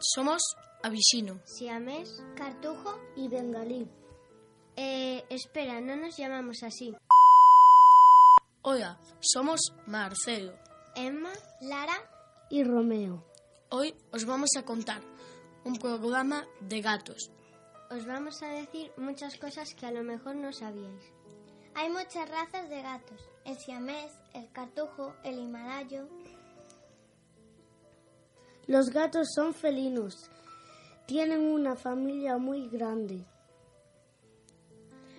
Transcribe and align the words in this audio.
Somos 0.00 0.42
Avisino. 0.82 1.40
Siamés, 1.44 2.22
Cartujo 2.36 3.00
y 3.16 3.28
Bengalí. 3.28 3.88
Eh, 4.76 5.24
espera, 5.30 5.80
no 5.80 5.96
nos 5.96 6.18
llamamos 6.18 6.62
así. 6.62 6.94
Hola, 8.60 9.00
somos 9.20 9.72
Marcelo. 9.86 10.52
Emma, 10.94 11.32
Lara 11.62 11.96
y 12.50 12.62
Romeo. 12.62 13.24
Hoy 13.70 13.94
os 14.12 14.26
vamos 14.26 14.50
a 14.58 14.64
contar 14.64 15.00
un 15.64 15.76
programa 15.78 16.46
de 16.60 16.82
gatos. 16.82 17.30
Os 17.90 18.04
vamos 18.04 18.42
a 18.42 18.48
decir 18.48 18.92
muchas 18.98 19.38
cosas 19.38 19.74
que 19.74 19.86
a 19.86 19.92
lo 19.92 20.02
mejor 20.02 20.36
no 20.36 20.52
sabíais. 20.52 21.04
Hay 21.74 21.88
muchas 21.88 22.28
razas 22.28 22.68
de 22.68 22.82
gatos. 22.82 23.26
El 23.46 23.56
siamés, 23.56 24.12
el 24.34 24.52
cartujo, 24.52 25.14
el 25.24 25.38
himalayo. 25.38 26.06
Los 28.68 28.90
gatos 28.90 29.28
son 29.34 29.54
felinos. 29.54 30.30
Tienen 31.06 31.40
una 31.40 31.74
familia 31.74 32.36
muy 32.36 32.68
grande. 32.68 33.24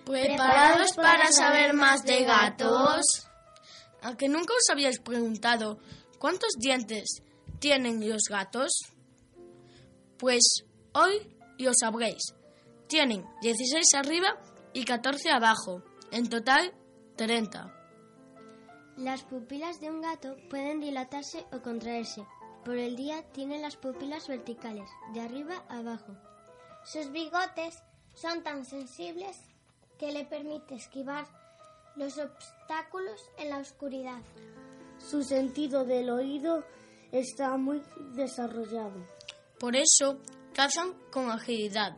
¿Preparados 0.06 0.92
para 0.92 1.32
saber 1.32 1.74
más 1.74 2.04
de 2.04 2.24
gatos? 2.24 3.26
Aunque 4.02 4.28
nunca 4.28 4.54
os 4.54 4.70
habíais 4.70 5.00
preguntado 5.00 5.78
cuántos 6.20 6.50
dientes 6.60 7.22
tienen 7.58 8.08
los 8.08 8.22
gatos, 8.30 8.70
pues 10.16 10.64
hoy 10.94 11.36
lo 11.58 11.72
sabréis. 11.74 12.22
Tienen 12.86 13.26
16 13.42 13.94
arriba 13.94 14.40
y 14.72 14.84
14 14.84 15.28
abajo. 15.30 15.82
En 16.12 16.28
total, 16.28 16.72
30. 17.16 17.74
Las 18.96 19.24
pupilas 19.24 19.80
de 19.80 19.90
un 19.90 20.02
gato 20.02 20.36
pueden 20.48 20.78
dilatarse 20.78 21.44
o 21.52 21.60
contraerse. 21.60 22.24
Por 22.64 22.76
el 22.76 22.96
día 22.96 23.22
tienen 23.32 23.62
las 23.62 23.76
pupilas 23.76 24.28
verticales, 24.28 24.88
de 25.14 25.20
arriba 25.20 25.64
a 25.68 25.78
abajo. 25.78 26.14
Sus 26.84 27.10
bigotes 27.10 27.82
son 28.14 28.42
tan 28.42 28.64
sensibles 28.64 29.36
que 29.98 30.12
le 30.12 30.24
permite 30.24 30.74
esquivar 30.74 31.26
los 31.96 32.18
obstáculos 32.18 33.20
en 33.38 33.50
la 33.50 33.58
oscuridad. 33.58 34.22
Su 34.98 35.22
sentido 35.22 35.84
del 35.84 36.10
oído 36.10 36.64
está 37.12 37.56
muy 37.56 37.82
desarrollado. 38.14 39.06
Por 39.58 39.76
eso 39.76 40.18
cazan 40.54 40.94
con 41.10 41.30
agilidad. 41.30 41.96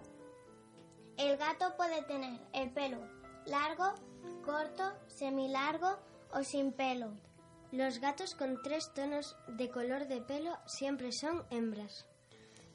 El 1.17 1.37
gato 1.37 1.77
puede 1.77 2.03
tener 2.03 2.41
el 2.53 2.71
pelo 2.73 2.99
largo, 3.47 3.95
corto, 4.45 4.93
semilargo 5.09 5.99
o 6.33 6.43
sin 6.43 6.73
pelo. 6.73 7.13
Los 7.73 8.01
gatos 8.01 8.35
con 8.35 8.61
tres 8.63 8.93
tonos 8.95 9.35
de 9.49 9.71
color 9.71 10.07
de 10.07 10.21
pelo 10.21 10.59
siempre 10.67 11.11
son 11.11 11.43
hembras. 11.51 12.05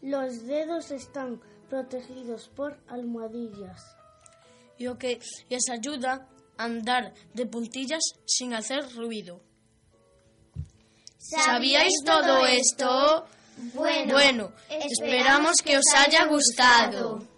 Los 0.01 0.47
dedos 0.47 0.89
están 0.89 1.39
protegidos 1.69 2.49
por 2.49 2.79
almohadillas. 2.87 3.95
Lo 4.79 4.97
que 4.97 5.19
les 5.49 5.69
ayuda 5.69 6.27
a 6.57 6.63
andar 6.63 7.13
de 7.35 7.45
puntillas 7.45 8.01
sin 8.25 8.55
hacer 8.55 8.91
ruido. 8.95 9.39
¿Sabíais 11.19 11.93
todo 12.03 12.47
esto? 12.47 13.27
Bueno, 13.75 14.13
bueno 14.13 14.51
esperamos 14.69 15.57
que 15.63 15.77
os 15.77 15.93
haya 15.95 16.25
gustado. 16.25 17.36